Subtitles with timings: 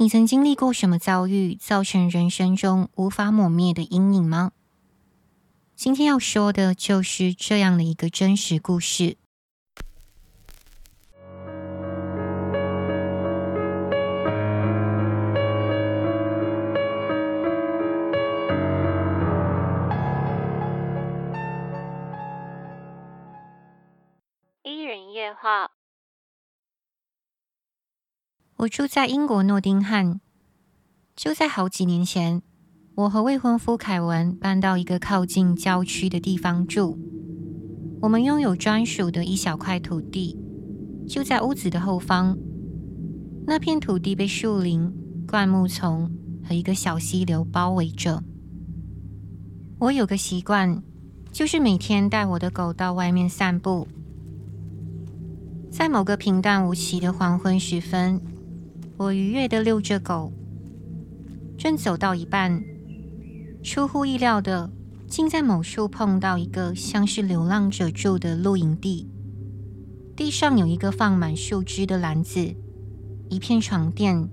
[0.00, 4.52] 你曾经历过什么遭遇，造成人生中无法抹灭的阴影吗？
[5.76, 9.18] 今天要说的就是这样的一个真实故事。
[24.62, 25.72] 伊人夜话。
[28.60, 30.20] 我住在英国诺丁汉。
[31.16, 32.42] 就在好几年前，
[32.94, 36.98] 我和未婚夫凯文搬到一个靠近郊区的地方住。
[38.02, 40.38] 我们拥有专属的一小块土地，
[41.08, 42.36] 就在屋子的后方。
[43.46, 44.92] 那片土地被树林、
[45.26, 46.10] 灌木丛
[46.46, 48.22] 和一个小溪流包围着。
[49.78, 50.82] 我有个习惯，
[51.32, 53.88] 就是每天带我的狗到外面散步。
[55.70, 58.20] 在某个平淡无奇的黄昏时分，
[59.00, 60.30] 我愉悦地遛着狗，
[61.56, 62.62] 正走到一半，
[63.62, 64.70] 出乎意料的，
[65.08, 69.08] 竟在某处碰到一个像是流浪者住的露营地。
[70.14, 72.54] 地上有一个放满树枝的篮子，
[73.30, 74.28] 一片床垫，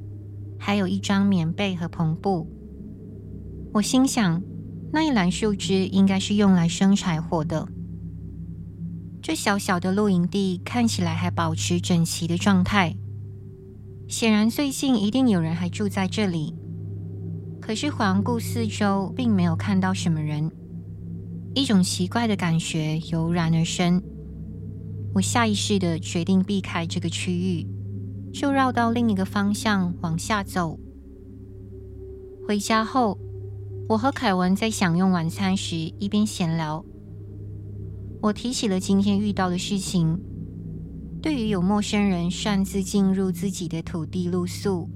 [0.59, 2.45] 还有一张棉被和篷布。
[3.71, 4.43] 我心想，
[4.91, 7.65] 那一篮树枝应该是用来生柴火的。
[9.21, 12.97] 这小小的露营地看起来还保持整齐的状态。
[14.07, 16.55] 显然，最近一定有人还住在这里。
[17.59, 20.49] 可是环顾四周，并没有看到什么人。
[21.53, 24.01] 一种奇怪的感觉油然而生。
[25.13, 27.67] 我下意识的决定避开这个区域，
[28.31, 30.79] 就绕到另一个方向往下走。
[32.47, 33.17] 回家后，
[33.89, 36.85] 我和凯文在享用晚餐时一边闲聊。
[38.21, 40.17] 我提起了今天遇到的事情。
[41.27, 44.89] 对于有陌生人擅自进入自己的土地露宿，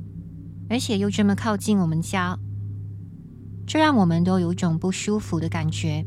[0.69, 2.39] 而且又这么靠近我们家，
[3.67, 6.05] 这让我们都有种不舒服的感觉。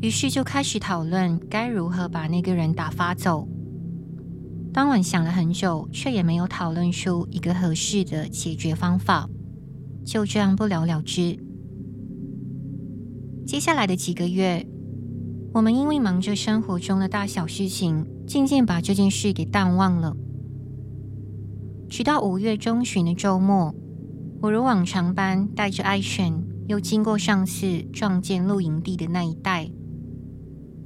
[0.00, 3.46] 于是就开始讨论该如何把那个人打发走。
[4.72, 9.28] 当晚想了很久，却也没有讨论出一个合适的解决方法，
[10.06, 11.38] 就这样不了了之。
[13.46, 14.66] 接下来的几个月，
[15.58, 20.16] 我们因为忙着生活中的大小事情，渐渐把这件事给淡忘了。
[21.88, 23.74] 直到五月中旬的周末，
[24.40, 29.68] 我如往常般带着爱犬，又经过上次撞见露营地的那一带。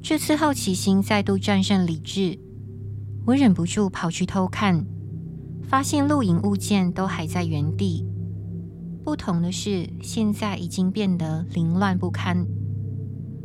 [0.00, 2.39] 这次好奇心再度战胜理智，
[3.27, 4.87] 我忍不住跑去偷看，
[5.62, 8.06] 发现露营物件都还在原地。
[9.04, 12.47] 不同的是，现在已经变得凌乱不堪，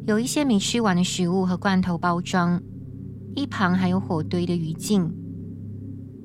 [0.08, 2.62] 有一些没吃完的食物和罐头包装。
[3.36, 5.12] 一旁还有火堆的余烬，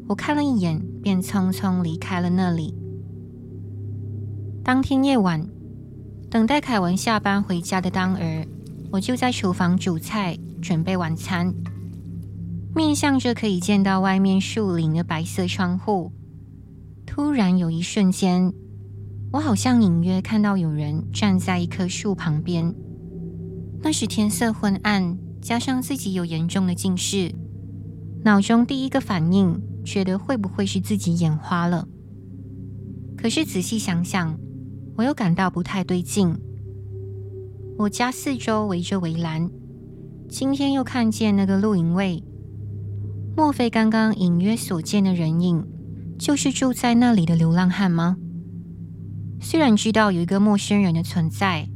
[0.06, 2.72] 我看了一眼，便匆匆离开了那里。
[4.62, 5.44] 当天夜晚，
[6.31, 8.47] 等待凯文下班回家的当儿，
[8.92, 11.53] 我就在厨房煮菜，准备晚餐。
[12.76, 16.12] 面向着可以见到外面树林的白色窗户，
[17.04, 18.54] 突然有一瞬间，
[19.32, 22.72] 我好像隐约看到有人站在一棵树旁边。
[23.82, 25.19] 那时天色昏暗。
[25.43, 27.34] 加上自己有严重的近视，
[28.22, 31.88] 脑中第一个反应觉得会不会是自己眼花了？
[33.16, 34.38] 可是仔细想想，
[34.97, 36.38] 我又感到不太对劲。
[37.76, 39.50] 我家四周围着围栏，
[40.28, 42.22] 今天又看见那个露营位，
[43.37, 45.66] 莫非刚刚隐约所见的人影
[46.21, 48.16] 就是住在那里的流浪汉吗？
[49.41, 51.69] 虽然知道有一个陌生人的存在。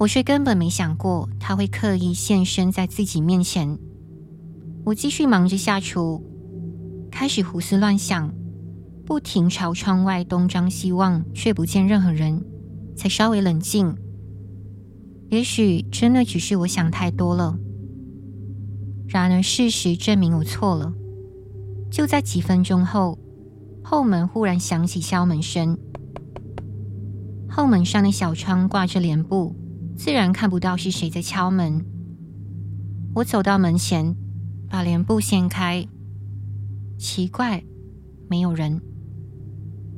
[0.00, 3.78] 我却根本没想过他会刻意现身在自己面前。
[4.82, 6.24] 我继续忙着下厨，
[7.10, 8.32] 开始胡思乱想，
[9.04, 12.42] 不停朝窗外东张西望，却不见任何人，
[12.96, 13.94] 才稍微冷静。
[15.28, 17.58] 也许真的只是我想太多了。
[19.06, 20.94] 然而事实证明我错了。
[21.90, 23.18] 就在几分钟后，
[23.84, 25.76] 后门忽然响起敲门声，
[27.46, 29.54] 后门上的小窗挂着帘布。
[30.02, 31.84] 自然看不到是谁在敲门。
[33.14, 34.16] 我走到门前，
[34.66, 35.86] 把帘布掀开。
[36.96, 37.62] 奇怪，
[38.26, 38.80] 没有人。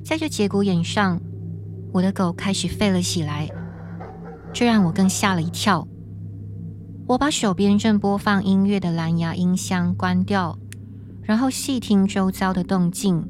[0.04, 1.20] 在这节骨眼上，
[1.92, 3.48] 我的狗开始吠了起来，
[4.52, 5.86] 这让我更吓了一跳。
[7.06, 10.58] 我把手边正播放音乐的蓝牙音箱关掉，
[11.22, 13.24] 然后细听周遭的动静。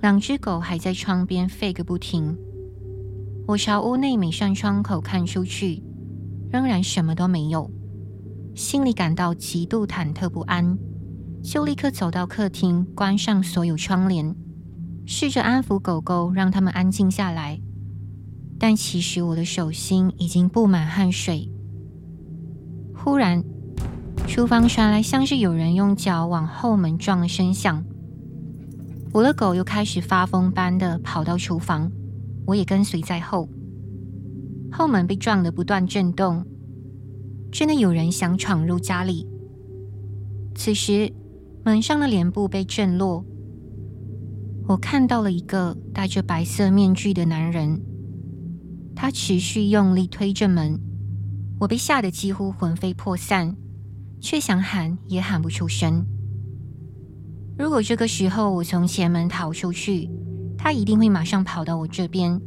[0.00, 2.38] 两只狗还在窗边吠个不停。
[3.48, 5.82] 我朝屋内每扇窗口看出去。
[6.50, 7.70] 仍然什么都没有，
[8.54, 10.78] 心里感到极度忐忑不安，
[11.42, 14.34] 就立刻走到客厅，关上所有窗帘，
[15.06, 17.60] 试着安抚狗狗，让它们安静下来。
[18.58, 21.48] 但其实我的手心已经布满汗水。
[22.94, 23.44] 忽然，
[24.26, 27.84] 厨房传来像是有人用脚往后门撞的声响。
[29.12, 31.90] 我的狗又开始发疯般的跑到厨房，
[32.46, 33.48] 我也跟随在后。
[34.70, 36.44] 后门被撞得不断震动，
[37.50, 39.26] 真的有人想闯入家里。
[40.54, 41.12] 此时，
[41.64, 43.24] 门上的帘布被震落，
[44.66, 47.80] 我看到了一个戴着白色面具的男人。
[48.94, 50.80] 他持续用力推着门，
[51.60, 53.56] 我被吓得几乎魂飞魄散，
[54.20, 56.04] 却想喊也喊不出声。
[57.56, 60.10] 如果这个时候我从前门逃出去，
[60.56, 62.40] 他一定会马上跑到我这边。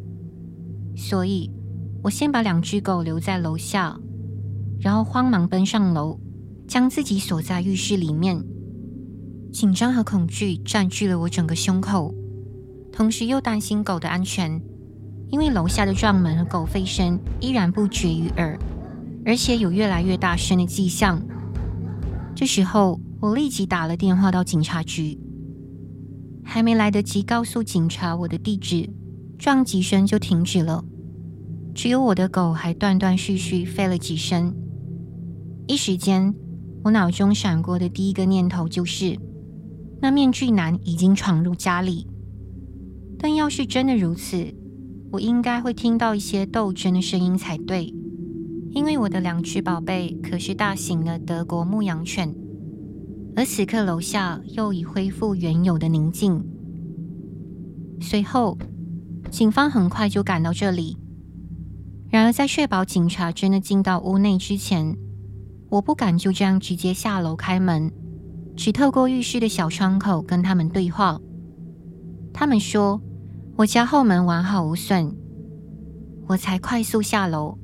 [0.95, 1.49] 所以，
[2.03, 3.99] 我先把两只狗留在楼下，
[4.79, 6.19] 然后慌忙奔上楼，
[6.67, 8.43] 将自己锁在浴室里面。
[9.51, 12.13] 紧张和恐惧占据了我整个胸口，
[12.91, 14.61] 同时又担心狗的安全。
[15.29, 18.59] 因为楼下的撞门和狗吠声依然不绝于耳，
[19.25, 21.21] 而且有越来越大声的迹象。
[22.35, 25.17] 这时候，我立即打了电话到警察局。
[26.43, 28.89] 还没来得及告诉警察我的地址，
[29.37, 30.83] 撞击声就停止了，
[31.73, 34.53] 只有我的狗还断断续续吠了几声。
[35.67, 36.33] 一时间，
[36.83, 39.17] 我脑中闪过的第一个念头就是，
[40.01, 42.07] 那面具男已经闯入家里。
[43.17, 44.53] 但要是真的如此，
[45.11, 47.93] 我应该会听到一些斗争的声音才对，
[48.71, 52.35] 因为我的两只宝贝可是大型的德国牧羊犬，
[53.35, 56.43] 而此刻楼下又已恢复原有的宁静。
[58.01, 58.57] 随后，
[59.29, 60.97] 警方很快就赶到这里。
[62.11, 64.95] 然而，在确保警察真的进到屋内之前，
[65.69, 67.91] 我不敢就这样直接下楼开门，
[68.55, 71.19] 只透过浴室的小窗口跟他们对话。
[72.31, 73.01] 他们说。
[73.57, 75.13] 我家后门完好无损，
[76.25, 77.59] 我才快速下楼，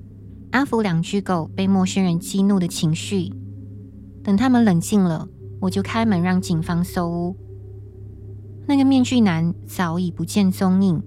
[0.52, 3.32] 安抚两只狗被陌生人激怒的情绪。
[4.22, 5.28] 等他们冷静了，
[5.62, 7.36] 我就开门让警方搜屋。
[8.68, 11.02] 那个面具男早已不见踪影。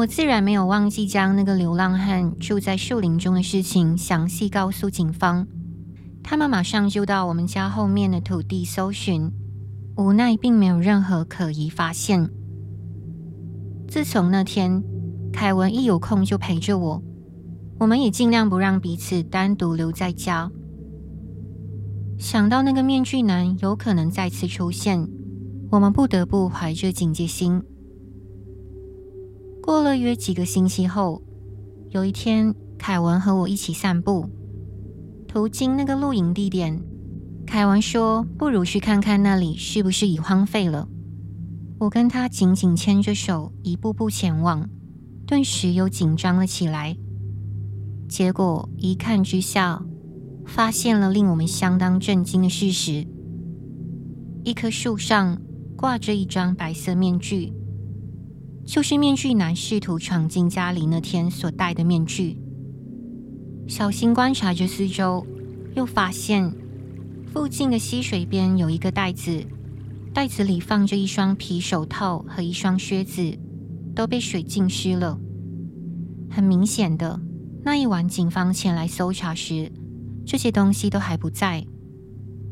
[0.00, 5.46] 我自然没有忘记将那个流浪汉住在树林中的事情详细告诉警方。
[6.22, 9.30] 他们马上就到我们家后面的土地搜寻，
[9.98, 12.30] 无奈并没有任何可疑发现。
[13.88, 14.82] 自从那天，
[15.34, 17.02] 凯文一有空就陪着我，
[17.78, 20.50] 我们也尽量不让彼此单独留在家。
[22.18, 25.06] 想到那个面具男有可能再次出现，
[25.70, 27.62] 我们不得不怀着警戒心。
[29.70, 31.22] 过了约几个星期后，
[31.90, 34.28] 有一天，凯文和我一起散步，
[35.28, 36.82] 途经那个露营地点，
[37.46, 40.88] 凯文说：“不如去看看那里是不是已荒废了。”
[41.78, 44.68] 我跟他紧紧牵着手，一步步前往，
[45.24, 46.96] 顿时又紧张了起来。
[48.08, 49.80] 结果一看之下，
[50.46, 53.06] 发现了令我们相当震惊的事实：
[54.42, 55.40] 一棵树上
[55.76, 57.52] 挂着一张白色面具，
[58.64, 62.38] 就是面具男试图闯进家里那天所戴的面具。
[63.66, 65.26] 小心观察着四周，
[65.74, 66.52] 又发现
[67.32, 69.44] 附近的溪水边有一个袋子。
[70.12, 73.38] 袋子里放着一双皮手套和一双靴子，
[73.94, 75.16] 都被水浸湿了。
[76.28, 77.20] 很明显的，
[77.62, 79.70] 那一晚警方前来搜查时，
[80.26, 81.64] 这些东西都还不在。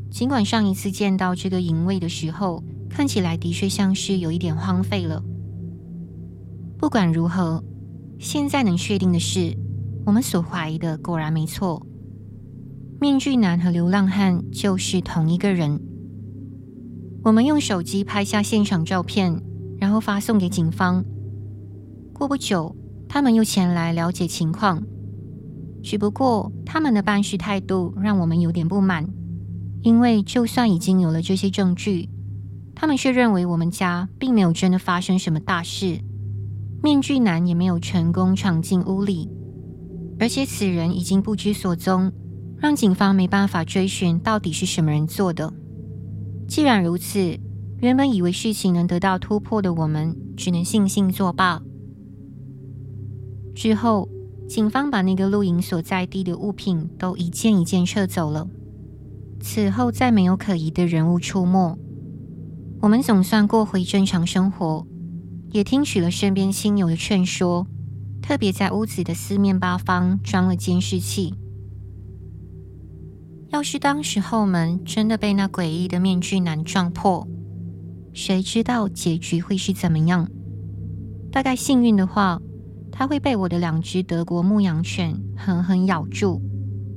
[0.09, 5.21] 尽管上一次见到这个营位的时候，看起来的确像是有一点荒废了。
[6.79, 7.61] 不管如何，
[8.19, 9.53] 现在能确定的是，
[10.05, 11.85] 我们所怀疑的果然没错，
[13.01, 15.81] 面具男和流浪汉就是同一个人。
[17.21, 19.41] 我们用手机拍下现场照片，
[19.77, 21.03] 然后发送给警方。
[22.13, 22.73] 过不久，
[23.09, 24.81] 他们又前来了解情况。
[25.83, 29.05] 只不过，他们的办事态度让我们有点不满，
[29.81, 32.09] 因为就算已经有了这些证据，
[32.73, 35.99] 他们却认为我们家并没有真的发生什么大事，
[36.81, 39.29] 面具男也没有成功闯进屋里，
[40.19, 42.11] 而且此人已经不知所踪，
[42.57, 45.53] 让警方没办法追寻到底是什么人做的。
[46.47, 47.37] 既然如此，
[47.79, 51.61] 原本以为事情能得到突破的我们，只能悻悻作罢。
[53.53, 54.07] 之后，
[54.47, 58.47] 警方把那个露营所在地的物品都一件一件撤走了。
[59.41, 61.77] 此后，再没有可疑的人物出没。
[62.81, 64.87] 我们总算过回正常生活，
[65.51, 67.65] 也听取了身边亲友的劝说，
[68.21, 71.33] 特别在屋子的四面八方装了监视器。
[73.49, 77.27] 要是当时后门真的被那诡异的面具男撞破，
[78.13, 80.29] 谁知道结局会是怎么样？
[81.31, 82.39] 大概幸运的话，
[82.91, 86.39] 他会被我的两只德国牧羊犬狠狠咬住，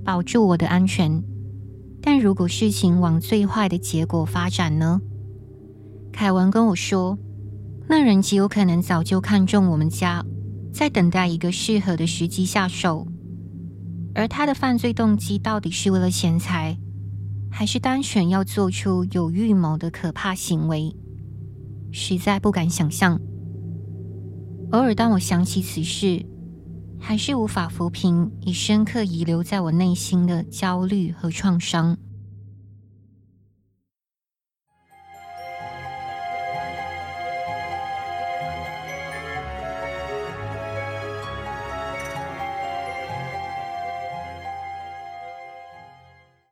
[0.05, 1.23] 保住我的安全。
[2.03, 5.01] 但如果事情往最坏的结果发展呢？
[6.13, 7.19] 凯文跟我说，
[7.95, 10.25] 那人极有可能早就看中我们家，
[10.73, 13.07] 在等待一个适合的时机下手。
[14.15, 16.79] 而他的犯罪动机到底是为了钱财，
[17.51, 20.97] 还是单纯要做出有预谋的可怕行为？
[21.91, 23.21] 实在不敢想象。
[24.71, 26.25] 偶尔当我想起此事，
[26.99, 31.99] 还是无法抚平已深刻遗留在我内心的焦虑和创伤。